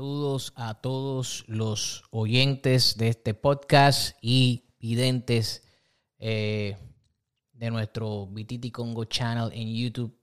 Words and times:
Saludos 0.00 0.54
a 0.56 0.80
todos 0.80 1.44
los 1.46 2.04
oyentes 2.10 2.96
de 2.96 3.08
este 3.08 3.34
podcast 3.34 4.16
y 4.22 4.64
videntes 4.78 5.62
eh, 6.18 6.74
de 7.52 7.70
nuestro 7.70 8.26
Bititi 8.26 8.70
Congo 8.70 9.04
Channel 9.04 9.52
en 9.52 9.76
YouTube. 9.76 10.18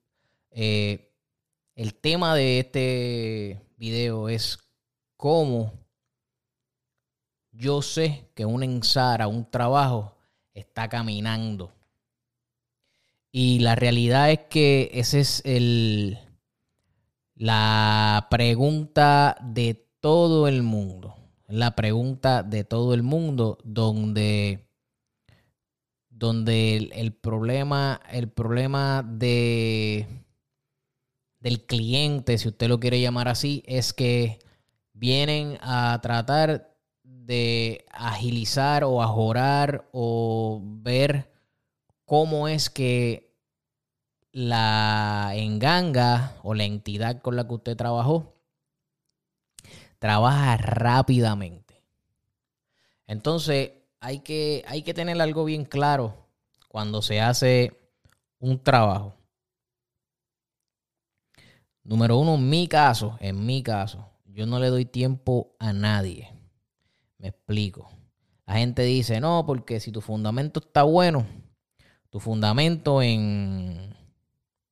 Eh, 0.50 1.14
el 1.76 1.94
tema 1.94 2.34
de 2.34 2.58
este 2.62 3.62
video 3.78 4.30
es 4.30 4.58
cómo 5.16 5.72
yo 7.52 7.84
sé 7.84 8.32
que 8.34 8.48
un 8.48 8.64
ensara, 8.64 9.28
un 9.28 9.48
trabajo, 9.48 10.18
está 10.56 10.90
caminando. 10.90 11.72
Y 13.32 13.60
la 13.60 13.76
realidad 13.76 14.32
es 14.32 14.40
que 14.50 14.90
ese 14.92 15.20
es 15.20 15.44
el 15.46 16.18
la 17.38 18.28
pregunta 18.30 19.38
de 19.42 19.88
todo 20.00 20.48
el 20.48 20.64
mundo. 20.64 21.16
La 21.48 21.76
pregunta 21.76 22.44
de 22.44 22.64
todo 22.64 22.94
el 22.94 23.04
mundo 23.04 23.58
donde, 23.64 24.68
donde 26.10 26.78
el, 26.78 27.14
problema, 27.14 28.02
el 28.12 28.30
problema 28.30 29.04
de, 29.04 30.08
del 31.40 31.66
cliente, 31.66 32.38
si 32.38 32.50
usted 32.50 32.68
lo 32.68 32.80
quiere 32.80 33.00
llamar 33.00 33.30
así, 33.30 33.64
es 33.66 33.94
que 33.94 34.40
vienen 34.94 35.58
a 35.62 36.00
tratar 36.02 36.76
de 37.04 37.86
agilizar 37.92 38.84
o 38.84 39.02
ajorar 39.02 39.88
o 39.94 40.60
ver 40.64 41.32
cómo 42.04 42.48
es 42.48 42.70
que 42.70 43.27
la 44.32 45.32
enganga 45.36 46.36
o 46.44 46.54
la 46.54 46.66
entidad 46.66 47.22
con 47.22 47.36
la 47.36 47.48
que 47.48 47.54
usted 47.54 47.78
trabajó 47.78 48.38
trabaja 50.00 50.58
rápidamente. 50.58 51.84
Entonces, 53.08 53.72
hay 54.00 54.20
que, 54.20 54.64
hay 54.68 54.84
que 54.84 54.94
tener 54.94 55.20
algo 55.22 55.46
bien 55.46 55.66
claro 55.66 56.28
cuando 56.68 57.02
se 57.02 57.22
hace 57.22 57.74
un 58.40 58.62
trabajo. 58.62 59.16
Número 61.84 62.18
uno, 62.18 62.36
en 62.36 62.50
mi 62.50 62.68
caso, 62.68 63.18
en 63.22 63.46
mi 63.46 63.64
caso, 63.64 64.10
yo 64.26 64.46
no 64.46 64.60
le 64.60 64.68
doy 64.68 64.86
tiempo 64.86 65.56
a 65.58 65.72
nadie. 65.72 66.30
Me 67.18 67.30
explico. 67.30 67.90
La 68.46 68.56
gente 68.56 68.84
dice, 68.84 69.20
no, 69.20 69.46
porque 69.46 69.80
si 69.80 69.92
tu 69.92 70.02
fundamento 70.02 70.60
está 70.60 70.84
bueno, 70.84 71.26
tu 72.10 72.20
fundamento 72.20 73.02
en 73.02 73.96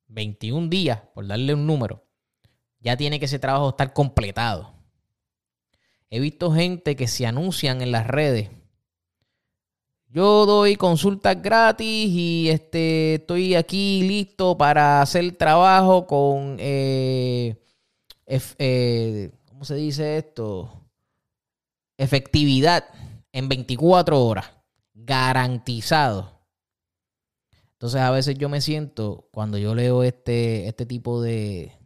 21 0.08 0.68
días, 0.68 1.00
por 1.14 1.26
darle 1.26 1.54
un 1.54 1.66
número, 1.66 2.04
ya 2.80 2.96
tiene 2.96 3.18
que 3.18 3.26
ese 3.26 3.38
trabajo 3.38 3.70
estar 3.70 3.92
completado. 3.92 4.74
He 6.10 6.20
visto 6.20 6.52
gente 6.52 6.94
que 6.96 7.08
se 7.08 7.26
anuncian 7.26 7.82
en 7.82 7.90
las 7.90 8.06
redes. 8.06 8.50
Yo 10.08 10.46
doy 10.46 10.76
consultas 10.76 11.42
gratis 11.42 12.08
y 12.08 12.48
este, 12.48 13.16
estoy 13.16 13.54
aquí 13.54 14.02
listo 14.02 14.56
para 14.56 15.02
hacer 15.02 15.36
trabajo 15.36 16.06
con, 16.06 16.56
eh, 16.60 17.56
eh, 18.26 19.30
¿cómo 19.48 19.64
se 19.64 19.74
dice 19.74 20.16
esto? 20.16 20.88
Efectividad 21.98 22.84
en 23.32 23.48
24 23.48 24.24
horas, 24.24 24.52
garantizado. 24.94 26.35
Entonces 27.86 28.02
a 28.02 28.10
veces 28.10 28.36
yo 28.36 28.48
me 28.48 28.60
siento, 28.60 29.28
cuando 29.30 29.58
yo 29.58 29.72
leo 29.76 30.02
este, 30.02 30.66
este 30.66 30.86
tipo 30.86 31.22
de, 31.22 31.78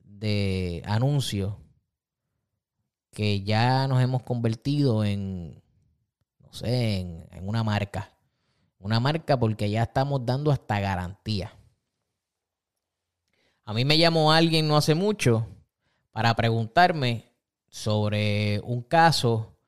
de 0.00 0.82
anuncios, 0.86 1.56
que 3.12 3.42
ya 3.42 3.86
nos 3.88 4.00
hemos 4.02 4.22
convertido 4.22 5.04
en, 5.04 5.62
no 6.40 6.50
sé, 6.54 7.00
en, 7.00 7.28
en 7.32 7.46
una 7.46 7.62
marca. 7.62 8.16
Una 8.78 9.00
marca 9.00 9.38
porque 9.38 9.68
ya 9.68 9.82
estamos 9.82 10.24
dando 10.24 10.50
hasta 10.50 10.80
garantía. 10.80 11.52
A 13.66 13.74
mí 13.74 13.84
me 13.84 13.98
llamó 13.98 14.32
alguien 14.32 14.66
no 14.66 14.78
hace 14.78 14.94
mucho 14.94 15.46
para 16.10 16.34
preguntarme 16.36 17.34
sobre 17.68 18.60
un 18.60 18.80
caso 18.80 19.58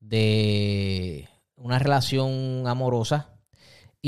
de 0.00 1.28
una 1.56 1.78
relación 1.78 2.66
amorosa 2.66 3.35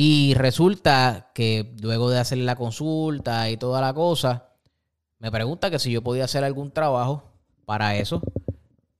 y 0.00 0.34
resulta 0.34 1.32
que 1.34 1.74
luego 1.82 2.08
de 2.08 2.20
hacer 2.20 2.38
la 2.38 2.54
consulta 2.54 3.50
y 3.50 3.56
toda 3.56 3.80
la 3.80 3.92
cosa, 3.92 4.50
me 5.18 5.28
pregunta 5.32 5.72
que 5.72 5.80
si 5.80 5.90
yo 5.90 6.04
podía 6.04 6.22
hacer 6.22 6.44
algún 6.44 6.70
trabajo 6.70 7.24
para 7.64 7.96
eso. 7.96 8.22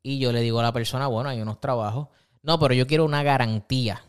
Y 0.03 0.19
yo 0.19 0.33
le 0.33 0.41
digo 0.41 0.59
a 0.59 0.65
la 0.65 0.73
persona, 0.73 1.07
bueno, 1.07 1.31
hay 1.31 1.41
unos 1.41 1.61
trabajos. 1.61 2.09
No, 2.43 2.59
pero 2.59 2.75
yo 2.75 2.89
quiero 2.89 3.05
una 3.05 3.23
garantía. 3.23 4.03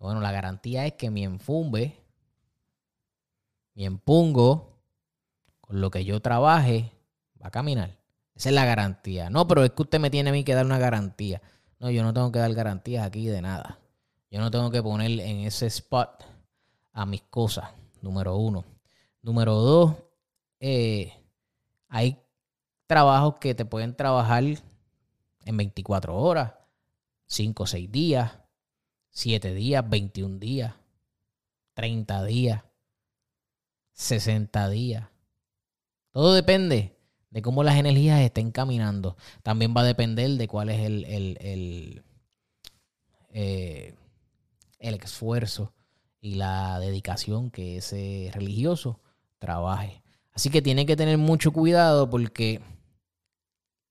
Bueno, 0.00 0.20
la 0.20 0.32
garantía 0.32 0.84
es 0.84 0.94
que 0.94 1.10
mi 1.10 1.22
enfumbe, 1.22 2.02
mi 3.74 3.86
empungo, 3.86 4.80
con 5.60 5.80
lo 5.80 5.92
que 5.92 6.04
yo 6.04 6.20
trabaje, 6.20 6.90
va 7.40 7.46
a 7.46 7.52
caminar. 7.52 7.96
Esa 8.34 8.48
es 8.48 8.54
la 8.56 8.64
garantía. 8.64 9.30
No, 9.30 9.46
pero 9.46 9.62
es 9.62 9.70
que 9.70 9.82
usted 9.82 10.00
me 10.00 10.10
tiene 10.10 10.30
a 10.30 10.32
mí 10.32 10.42
que 10.42 10.56
dar 10.56 10.66
una 10.66 10.78
garantía. 10.78 11.40
No, 11.78 11.88
yo 11.88 12.02
no 12.02 12.12
tengo 12.12 12.32
que 12.32 12.40
dar 12.40 12.52
garantías 12.52 13.06
aquí 13.06 13.28
de 13.28 13.42
nada. 13.42 13.77
Yo 14.30 14.40
no 14.40 14.50
tengo 14.50 14.70
que 14.70 14.82
poner 14.82 15.10
en 15.20 15.40
ese 15.40 15.66
spot 15.66 16.24
a 16.92 17.06
mis 17.06 17.22
cosas, 17.22 17.70
número 18.02 18.36
uno. 18.36 18.64
Número 19.22 19.54
dos, 19.54 19.96
eh, 20.60 21.12
hay 21.88 22.18
trabajos 22.86 23.36
que 23.36 23.54
te 23.54 23.64
pueden 23.64 23.94
trabajar 23.94 24.44
en 24.44 25.56
24 25.56 26.14
horas, 26.14 26.54
5 27.26 27.62
o 27.62 27.66
6 27.66 27.90
días, 27.90 28.32
7 29.10 29.54
días, 29.54 29.88
21 29.88 30.38
días, 30.38 30.74
30 31.74 32.24
días, 32.24 32.64
60 33.92 34.68
días. 34.68 35.08
Todo 36.12 36.34
depende 36.34 36.96
de 37.30 37.42
cómo 37.42 37.62
las 37.62 37.76
energías 37.76 38.20
estén 38.20 38.50
caminando. 38.50 39.16
También 39.42 39.74
va 39.76 39.82
a 39.82 39.84
depender 39.84 40.30
de 40.30 40.48
cuál 40.48 40.70
es 40.70 40.80
el, 40.80 41.04
el, 41.04 42.04
eh, 43.30 43.94
el 44.78 44.94
esfuerzo 44.94 45.72
y 46.20 46.34
la 46.34 46.78
dedicación 46.80 47.50
que 47.50 47.78
ese 47.78 48.30
religioso 48.32 49.00
trabaje. 49.38 50.02
Así 50.32 50.50
que 50.50 50.62
tiene 50.62 50.86
que 50.86 50.96
tener 50.96 51.18
mucho 51.18 51.52
cuidado 51.52 52.10
porque 52.10 52.60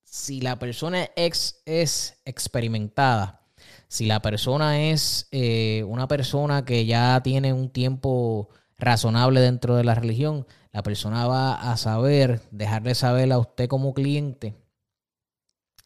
si 0.04 0.42
la 0.42 0.58
persona 0.60 1.10
es, 1.16 1.62
es 1.66 2.22
experimentada, 2.26 3.42
si 3.88 4.06
la 4.06 4.22
persona 4.22 4.82
es 4.90 5.28
eh, 5.32 5.84
una 5.88 6.08
persona 6.08 6.66
que 6.66 6.86
ya 6.86 7.22
tiene 7.24 7.54
un 7.54 7.70
tiempo 7.70 8.50
razonable 8.78 9.42
dentro 9.42 9.76
de 9.76 9.84
la 9.84 9.96
religión, 9.96 10.46
la 10.72 10.84
persona 10.84 11.28
va 11.28 11.72
a 11.72 11.78
saber, 11.78 12.42
dejarle 12.52 12.96
saber 12.96 13.32
a 13.32 13.40
usted 13.40 13.68
como 13.68 13.94
cliente 13.94 14.56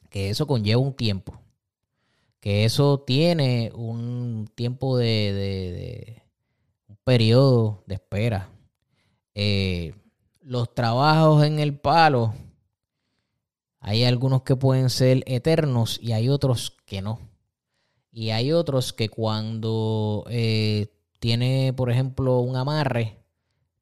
que 0.10 0.30
eso 0.30 0.46
conlleva 0.46 0.82
un 0.82 0.94
tiempo 0.94 1.40
que 2.42 2.66
eso 2.66 3.00
tiene 3.00 3.72
un 3.76 4.50
tiempo 4.56 4.98
de, 4.98 6.24
un 6.88 6.98
periodo 7.04 7.84
de 7.86 7.96
espera. 7.96 8.50
Eh, 9.36 9.94
los 10.42 10.74
trabajos 10.74 11.46
en 11.46 11.60
el 11.60 11.80
palo, 11.80 12.34
hay 13.80 14.04
algunos 14.04 14.42
que 14.42 14.56
pueden 14.56 14.90
ser 14.90 15.24
eternos 15.28 16.00
y 16.02 16.14
hay 16.14 16.30
otros 16.30 16.76
que 16.86 17.02
no. 17.02 17.20
Y 18.12 18.32
hay 18.32 18.52
otros 18.52 18.92
que 18.92 19.08
cuando 19.08 20.26
eh, 20.30 20.88
tiene, 21.20 21.74
por 21.74 21.92
ejemplo, 21.92 22.40
un 22.40 22.56
amarre, 22.56 23.24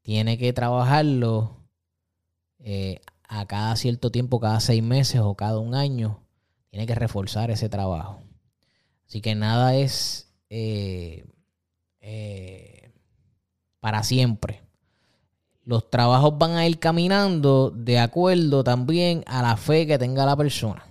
tiene 0.02 0.38
que 0.38 0.52
trabajarlo 0.52 1.66
eh, 2.60 3.00
a 3.24 3.46
cada 3.48 3.76
cierto 3.78 4.12
tiempo, 4.12 4.40
cada 4.42 4.60
seis 4.60 4.84
meses 4.84 5.22
o 5.22 5.36
cada 5.36 5.60
un 5.60 5.76
año, 5.76 6.24
tiene 6.70 6.86
que 6.86 6.96
reforzar 6.96 7.52
ese 7.52 7.70
trabajo. 7.70 8.22
Así 9.10 9.22
que 9.22 9.34
nada 9.34 9.76
es 9.76 10.32
eh, 10.52 11.26
eh, 12.00 12.92
para 13.80 14.04
siempre. 14.04 14.62
Los 15.64 15.90
trabajos 15.90 16.38
van 16.38 16.52
a 16.52 16.68
ir 16.68 16.78
caminando 16.78 17.72
de 17.72 17.98
acuerdo 17.98 18.64
también 18.64 19.24
a 19.26 19.42
la 19.42 19.58
fe 19.58 19.88
que 19.88 19.98
tenga 19.98 20.28
la 20.28 20.38
persona. 20.38 20.86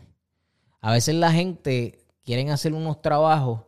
A 0.81 0.91
veces 0.91 1.15
la 1.15 1.31
gente 1.31 2.05
quiere 2.25 2.51
hacer 2.51 2.75
unos 2.75 3.01
trabajos 3.03 3.61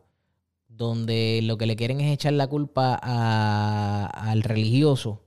donde 0.67 1.39
lo 1.43 1.57
que 1.57 1.65
le 1.65 1.77
quieren 1.77 2.01
es 2.01 2.11
echar 2.11 2.33
la 2.33 2.47
culpa 2.47 2.95
al 2.95 4.43
religioso 4.43 5.21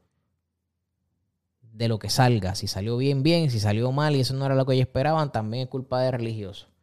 de 1.62 1.88
lo 1.88 1.98
que 1.98 2.10
salga. 2.10 2.54
Si 2.56 2.66
salió 2.66 2.98
bien, 2.98 3.22
bien. 3.22 3.50
Si 3.50 3.58
salió 3.58 3.90
mal 3.90 4.16
y 4.16 4.20
eso 4.20 4.34
no 4.34 4.44
era 4.44 4.54
lo 4.54 4.66
que 4.66 4.74
ellos 4.74 4.86
esperaban, 4.86 5.32
también 5.32 5.62
es 5.62 5.68
culpa 5.70 6.02
del 6.02 6.12
religioso. 6.12 6.73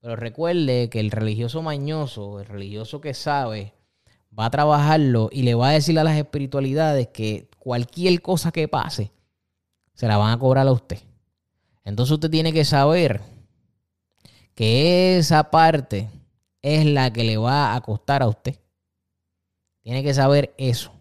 Pero 0.00 0.16
recuerde 0.16 0.88
que 0.88 1.00
el 1.00 1.10
religioso 1.10 1.62
mañoso, 1.62 2.40
el 2.40 2.46
religioso 2.46 3.00
que 3.00 3.12
sabe, 3.12 3.74
va 4.36 4.46
a 4.46 4.50
trabajarlo 4.50 5.28
y 5.30 5.42
le 5.42 5.54
va 5.54 5.68
a 5.68 5.72
decir 5.72 5.98
a 5.98 6.04
las 6.04 6.16
espiritualidades 6.16 7.08
que 7.08 7.48
cualquier 7.58 8.22
cosa 8.22 8.50
que 8.50 8.68
pase, 8.68 9.12
se 9.94 10.08
la 10.08 10.16
van 10.16 10.32
a 10.32 10.38
cobrar 10.38 10.66
a 10.66 10.72
usted. 10.72 10.98
Entonces 11.84 12.12
usted 12.12 12.30
tiene 12.30 12.52
que 12.52 12.64
saber 12.64 13.20
que 14.54 15.18
esa 15.18 15.50
parte 15.50 16.08
es 16.62 16.86
la 16.86 17.12
que 17.12 17.24
le 17.24 17.36
va 17.36 17.74
a 17.74 17.80
costar 17.80 18.22
a 18.22 18.28
usted. 18.28 18.56
Tiene 19.82 20.02
que 20.02 20.14
saber 20.14 20.54
eso. 20.56 20.92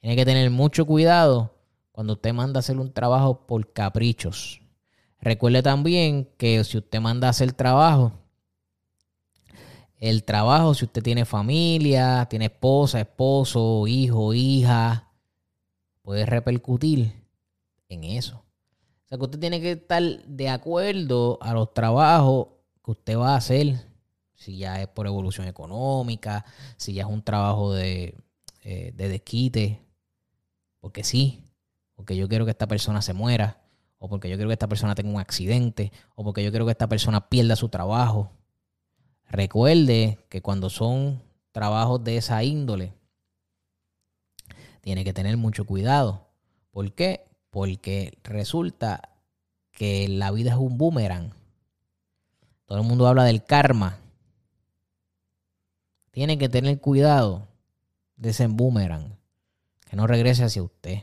Tiene 0.00 0.16
que 0.16 0.24
tener 0.24 0.50
mucho 0.50 0.86
cuidado 0.86 1.54
cuando 1.92 2.14
usted 2.14 2.32
manda 2.32 2.58
a 2.58 2.60
hacer 2.60 2.78
un 2.78 2.92
trabajo 2.92 3.46
por 3.46 3.72
caprichos. 3.72 4.59
Recuerde 5.20 5.62
también 5.62 6.28
que 6.38 6.62
si 6.64 6.78
usted 6.78 7.00
manda 7.00 7.26
a 7.26 7.30
hacer 7.30 7.52
trabajo, 7.52 8.12
el 9.98 10.24
trabajo, 10.24 10.72
si 10.72 10.86
usted 10.86 11.02
tiene 11.02 11.26
familia, 11.26 12.26
tiene 12.30 12.46
esposa, 12.46 13.00
esposo, 13.00 13.86
hijo, 13.86 14.32
hija, 14.32 15.12
puede 16.00 16.24
repercutir 16.24 17.12
en 17.88 18.04
eso. 18.04 18.36
O 18.36 19.08
sea 19.08 19.18
que 19.18 19.24
usted 19.24 19.38
tiene 19.38 19.60
que 19.60 19.72
estar 19.72 20.02
de 20.02 20.48
acuerdo 20.48 21.38
a 21.42 21.52
los 21.52 21.74
trabajos 21.74 22.48
que 22.82 22.90
usted 22.92 23.18
va 23.18 23.34
a 23.34 23.36
hacer. 23.36 23.86
Si 24.34 24.56
ya 24.56 24.80
es 24.80 24.88
por 24.88 25.06
evolución 25.06 25.46
económica, 25.46 26.46
si 26.78 26.94
ya 26.94 27.02
es 27.02 27.08
un 27.08 27.22
trabajo 27.22 27.74
de, 27.74 28.14
eh, 28.62 28.92
de 28.94 29.08
desquite. 29.08 29.82
Porque 30.80 31.04
sí, 31.04 31.44
porque 31.94 32.16
yo 32.16 32.26
quiero 32.26 32.46
que 32.46 32.52
esta 32.52 32.66
persona 32.66 33.02
se 33.02 33.12
muera, 33.12 33.60
o 34.00 34.08
porque 34.08 34.30
yo 34.30 34.36
quiero 34.36 34.48
que 34.48 34.54
esta 34.54 34.66
persona 34.66 34.94
tenga 34.94 35.10
un 35.10 35.20
accidente, 35.20 35.92
o 36.14 36.24
porque 36.24 36.42
yo 36.42 36.50
quiero 36.50 36.64
que 36.64 36.72
esta 36.72 36.88
persona 36.88 37.28
pierda 37.28 37.54
su 37.54 37.68
trabajo. 37.68 38.32
Recuerde 39.28 40.18
que 40.30 40.40
cuando 40.40 40.70
son 40.70 41.22
trabajos 41.52 42.02
de 42.02 42.16
esa 42.16 42.42
índole, 42.42 42.94
tiene 44.80 45.04
que 45.04 45.12
tener 45.12 45.36
mucho 45.36 45.66
cuidado. 45.66 46.28
¿Por 46.70 46.92
qué? 46.94 47.28
Porque 47.50 48.18
resulta 48.24 49.10
que 49.70 50.08
la 50.08 50.30
vida 50.30 50.52
es 50.52 50.56
un 50.56 50.78
boomerang. 50.78 51.34
Todo 52.64 52.78
el 52.78 52.84
mundo 52.84 53.06
habla 53.06 53.24
del 53.24 53.44
karma. 53.44 53.98
Tiene 56.10 56.38
que 56.38 56.48
tener 56.48 56.80
cuidado 56.80 57.48
de 58.16 58.30
ese 58.30 58.46
boomerang. 58.46 59.18
Que 59.84 59.96
no 59.96 60.06
regrese 60.06 60.44
hacia 60.44 60.62
usted. 60.62 61.02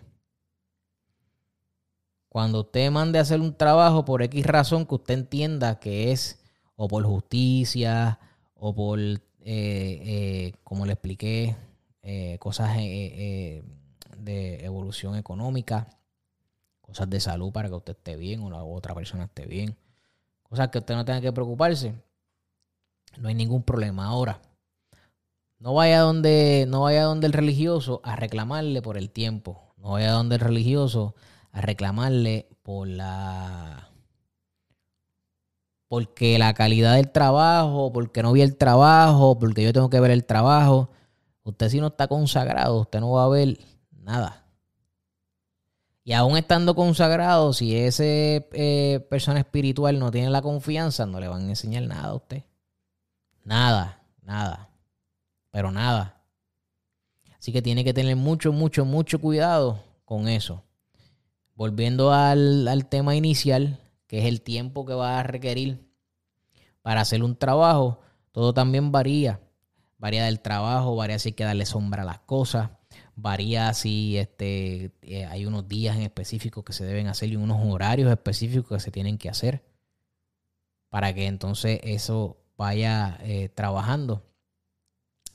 Cuando 2.38 2.60
usted 2.60 2.92
mande 2.92 3.18
a 3.18 3.24
hacer 3.24 3.42
un 3.42 3.56
trabajo 3.56 4.06
por 4.06 4.22
X 4.22 4.45
razón 4.45 4.86
que 4.86 4.94
usted 4.94 5.16
entienda 5.16 5.80
que 5.80 6.12
es 6.12 6.39
o 6.75 6.88
por 6.88 7.04
justicia 7.04 8.19
o 8.54 8.75
por, 8.75 9.00
eh, 9.00 9.18
eh, 9.44 10.54
como 10.63 10.86
le 10.86 10.94
expliqué, 10.94 11.56
eh, 12.04 12.38
cosas 12.39 12.78
de 12.78 13.63
evolución 14.63 15.16
económica, 15.16 15.89
cosas 16.80 17.10
de 17.10 17.19
salud 17.19 17.51
para 17.51 17.69
que 17.69 17.74
usted 17.74 17.98
esté 17.98 18.16
bien 18.16 18.44
o 18.44 18.51
la 18.51 18.63
otra 18.63 18.94
persona 18.94 19.24
esté 19.24 19.48
bien, 19.48 19.75
cosas 20.44 20.68
que 20.68 20.78
usted 20.78 20.94
no 20.94 21.06
tenga 21.06 21.22
que 21.22 21.34
preocuparse, 21.34 21.95
no 23.18 23.30
hay 23.30 23.34
ningún 23.34 23.63
problema. 23.63 24.06
Ahora, 24.06 24.44
no 25.57 25.74
vaya 25.74 26.01
donde, 26.01 26.66
no 26.68 26.81
vaya 26.81 27.06
donde 27.06 27.25
el 27.25 27.34
religioso 27.34 28.00
a 28.04 28.16
reclamarle 28.16 28.84
por 28.84 28.95
el 28.95 29.10
tiempo, 29.10 29.74
no 29.78 29.94
vaya 29.94 30.12
donde 30.12 30.36
el 30.36 30.42
religioso 30.42 31.16
a 31.52 31.62
reclamarle 31.62 32.48
por 32.64 32.88
la 32.88 33.90
porque 35.88 36.38
la 36.38 36.54
calidad 36.54 36.96
del 36.96 37.12
trabajo, 37.12 37.92
porque 37.94 38.22
no 38.22 38.34
vi 38.34 38.42
el 38.42 38.58
trabajo, 38.58 39.40
porque 39.40 39.64
yo 39.64 39.74
tengo 39.74 39.90
que 39.90 40.00
ver 40.00 40.12
el 40.12 40.26
trabajo. 40.26 40.90
Usted 41.44 41.70
si 41.70 41.80
no 41.80 41.88
está 41.88 42.08
consagrado, 42.08 42.82
usted 42.82 43.00
no 43.00 43.12
va 43.12 43.24
a 43.24 43.30
ver 43.30 43.58
nada. 43.92 44.44
Y 46.04 46.14
aún 46.14 46.38
estando 46.38 46.76
consagrado, 46.76 47.54
si 47.54 47.76
ese 47.76 48.48
eh, 48.54 49.06
persona 49.10 49.40
espiritual 49.40 50.00
no 50.00 50.12
tiene 50.12 50.30
la 50.30 50.42
confianza, 50.42 51.06
no 51.06 51.20
le 51.20 51.28
van 51.28 51.46
a 51.46 51.50
enseñar 51.50 51.84
nada 51.84 52.10
a 52.10 52.16
usted. 52.16 52.44
Nada, 53.44 54.02
nada. 54.22 54.70
Pero 55.52 55.72
nada. 55.72 56.22
Así 57.38 57.54
que 57.54 57.62
tiene 57.62 57.84
que 57.84 57.94
tener 57.94 58.16
mucho, 58.18 58.52
mucho, 58.52 58.84
mucho 58.84 59.20
cuidado 59.20 59.84
con 60.06 60.28
eso 60.28 60.67
volviendo 61.57 62.13
al, 62.13 62.88
tema 62.88 63.15
inicial, 63.15 63.80
que 64.06 64.19
es 64.19 64.25
el 64.25 64.42
tiempo 64.42 64.86
que 64.86 64.94
va 64.94 65.19
a 65.19 65.24
requerir 65.24 65.92
para 66.83 67.01
hacer 67.01 67.24
un 67.24 67.36
trabajo, 67.36 68.00
todo 68.31 68.54
también 68.54 68.92
varía. 68.92 69.42
Varía 69.98 70.25
del 70.25 70.39
trabajo, 70.39 70.95
varía 70.95 71.18
si 71.18 71.30
hay 71.30 71.33
que 71.33 71.44
darle 71.44 71.65
sombra 71.65 72.04
a 72.04 72.06
las 72.06 72.19
cosas, 72.19 72.69
varía 73.15 73.74
si 73.74 74.18
este, 74.18 74.92
eh, 75.01 75.25
hay 75.25 75.48
unos 75.48 75.68
días 75.68 75.98
en 75.98 76.04
específico 76.04 76.63
que 76.63 76.74
se 76.74 76.86
deben 76.86 77.07
hacer 77.07 77.30
y 77.30 77.36
unos 77.36 77.60
horarios 77.65 78.12
específicos 78.12 78.77
que 78.77 78.83
se 78.83 78.92
tienen 78.92 79.18
que 79.18 79.30
hacer 79.30 79.65
para 80.89 81.13
que 81.15 81.25
entonces 81.25 81.80
eso 81.83 82.38
vaya 82.56 83.18
eh, 83.21 83.50
trabajando. 83.50 84.24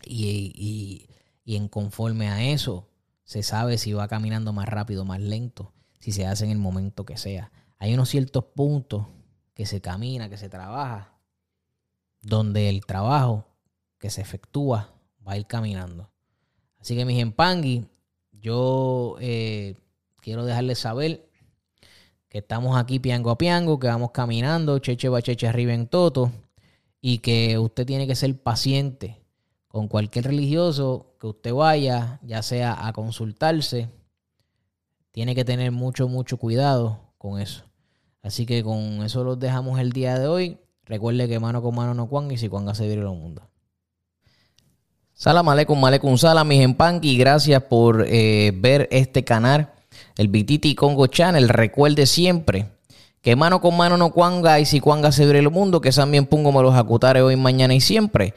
y 0.06 1.08
en 1.44 1.68
conforme 1.68 2.28
a 2.28 2.44
eso 2.44 2.88
se 3.24 3.42
sabe 3.42 3.78
si 3.78 3.92
va 3.92 4.06
caminando 4.08 4.52
más 4.52 4.68
rápido 4.68 5.04
más 5.04 5.20
lento 5.20 5.72
si 6.02 6.10
se 6.10 6.26
hace 6.26 6.44
en 6.44 6.50
el 6.50 6.58
momento 6.58 7.06
que 7.06 7.16
sea. 7.16 7.52
Hay 7.78 7.94
unos 7.94 8.08
ciertos 8.08 8.44
puntos 8.56 9.06
que 9.54 9.66
se 9.66 9.80
camina, 9.80 10.28
que 10.28 10.36
se 10.36 10.48
trabaja, 10.48 11.12
donde 12.20 12.68
el 12.68 12.84
trabajo 12.84 13.46
que 13.98 14.10
se 14.10 14.20
efectúa 14.20 14.92
va 15.26 15.34
a 15.34 15.38
ir 15.38 15.46
caminando. 15.46 16.10
Así 16.80 16.96
que 16.96 17.04
mis 17.04 17.22
empangui, 17.22 17.86
yo 18.32 19.14
eh, 19.20 19.76
quiero 20.20 20.44
dejarles 20.44 20.80
saber 20.80 21.24
que 22.28 22.38
estamos 22.38 22.76
aquí 22.76 22.98
piango 22.98 23.30
a 23.30 23.38
piango, 23.38 23.78
que 23.78 23.86
vamos 23.86 24.10
caminando, 24.10 24.80
cheche 24.80 25.08
va 25.08 25.22
cheche 25.22 25.46
arriba 25.46 25.72
en 25.72 25.86
toto, 25.86 26.32
y 27.00 27.18
que 27.18 27.58
usted 27.58 27.86
tiene 27.86 28.08
que 28.08 28.16
ser 28.16 28.36
paciente 28.42 29.22
con 29.68 29.86
cualquier 29.86 30.24
religioso 30.24 31.14
que 31.20 31.28
usted 31.28 31.54
vaya, 31.54 32.18
ya 32.24 32.42
sea 32.42 32.88
a 32.88 32.92
consultarse 32.92 33.88
tiene 35.12 35.34
que 35.34 35.44
tener 35.44 35.70
mucho, 35.70 36.08
mucho 36.08 36.38
cuidado 36.38 37.12
con 37.18 37.38
eso. 37.38 37.64
Así 38.22 38.46
que 38.46 38.62
con 38.62 39.02
eso 39.04 39.22
los 39.24 39.38
dejamos 39.38 39.78
el 39.78 39.92
día 39.92 40.18
de 40.18 40.26
hoy. 40.26 40.58
Recuerde 40.86 41.28
que 41.28 41.38
mano 41.38 41.62
con 41.62 41.74
mano 41.74 41.94
no 41.94 42.08
cuan 42.08 42.30
y 42.30 42.38
si 42.38 42.48
cuanga 42.48 42.74
se 42.74 42.86
viene 42.86 43.02
el 43.02 43.08
mundo. 43.08 43.42
Salam 45.12 45.48
aleikum, 45.48 45.84
aleikum 45.84 46.16
salam, 46.16 46.48
mis 46.48 46.62
empanqui. 46.62 47.16
Gracias 47.18 47.62
por 47.64 48.06
eh, 48.08 48.52
ver 48.56 48.88
este 48.90 49.22
canal, 49.22 49.72
el 50.16 50.28
Bititi 50.28 50.74
Congo 50.74 51.06
Channel. 51.06 51.48
Recuerde 51.48 52.06
siempre 52.06 52.72
que 53.20 53.36
mano 53.36 53.60
con 53.60 53.76
mano 53.76 53.96
no 53.96 54.12
cuanga 54.12 54.58
y 54.58 54.64
si 54.64 54.80
cuanga 54.80 55.12
se 55.12 55.24
viene 55.24 55.40
el 55.40 55.50
mundo, 55.50 55.80
que 55.80 55.90
también 55.90 56.26
pongo 56.26 56.52
me 56.52 56.62
los 56.62 56.74
acutare 56.74 57.22
hoy, 57.22 57.36
mañana 57.36 57.74
y 57.74 57.80
siempre. 57.80 58.34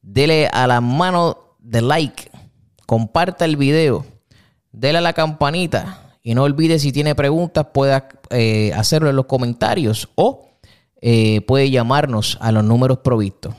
Dele 0.00 0.48
a 0.48 0.66
la 0.66 0.80
mano 0.80 1.56
de 1.60 1.82
like, 1.82 2.30
comparta 2.86 3.44
el 3.44 3.56
video, 3.56 4.04
dele 4.72 4.98
a 4.98 5.00
la 5.00 5.12
campanita 5.12 6.03
y 6.26 6.34
no 6.34 6.42
olvide 6.42 6.78
si 6.78 6.90
tiene 6.90 7.14
preguntas, 7.14 7.66
pueda 7.72 8.08
eh, 8.30 8.72
hacerlo 8.74 9.10
en 9.10 9.16
los 9.16 9.26
comentarios 9.26 10.08
o 10.14 10.48
eh, 11.02 11.42
puede 11.42 11.70
llamarnos 11.70 12.38
a 12.40 12.50
los 12.50 12.64
números 12.64 12.98
provistos. 12.98 13.54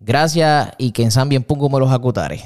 Gracias 0.00 0.70
y 0.78 0.92
que 0.92 1.02
en 1.02 1.10
San 1.10 1.28
bien 1.28 1.44
pongo 1.44 1.78
los 1.78 1.92
acutares. 1.92 2.42